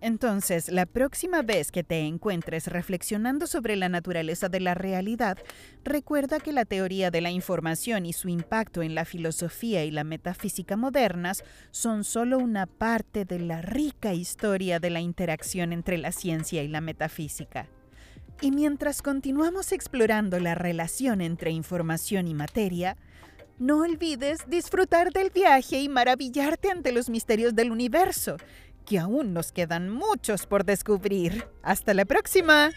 Entonces, 0.02 0.72
la 0.72 0.88
próxima 0.88 1.44
vez 1.44 1.72
que 1.72 1.84
te 1.84 2.00
encuentres 2.00 2.66
reflexionando 2.66 3.46
sobre 3.46 3.76
la 3.76 3.88
naturaleza 3.88 4.50
de 4.50 4.60
la 4.60 4.74
realidad, 4.74 5.38
recuerda 5.84 6.40
que 6.40 6.52
la 6.52 6.66
teoría 6.66 7.12
de 7.12 7.22
la 7.22 7.30
información 7.30 8.08
y 8.08 8.14
su 8.14 8.28
impacto 8.28 8.82
en 8.82 8.96
la 8.96 9.06
filosofía 9.06 9.86
y 9.86 9.92
la 9.92 10.04
metafísica 10.04 10.76
modernas 10.76 11.44
son 11.70 12.04
solo 12.04 12.40
una 12.40 12.66
parte 12.66 13.26
de 13.26 13.40
la 13.40 13.62
rica 13.62 14.16
historia 14.16 14.80
de 14.80 14.90
la 14.90 15.02
interacción 15.02 15.72
entre 15.72 16.00
la 16.00 16.12
ciencia 16.12 16.64
y 16.64 16.68
la 16.68 16.82
metafísica. 16.82 17.68
Y 18.42 18.50
mientras 18.50 19.04
continuamos 19.04 19.72
explorando 19.72 20.40
la 20.40 20.56
relación 20.56 21.22
entre 21.22 21.52
información 21.52 22.28
y 22.28 22.34
materia, 22.34 22.98
no 23.60 23.82
olvides 23.82 24.40
disfrutar 24.48 25.14
del 25.14 25.30
viaje 25.30 25.80
y 25.80 25.88
maravillarte 25.88 26.72
ante 26.72 26.92
los 26.92 27.08
misterios 27.12 27.54
del 27.54 27.72
universo 27.72 28.38
que 28.86 29.00
aún 29.00 29.34
nos 29.34 29.52
quedan 29.52 29.90
muchos 29.90 30.46
por 30.46 30.66
descubrir. 30.66 31.48
Hasta 31.64 31.94
la 31.94 32.06
próxima. 32.06 32.72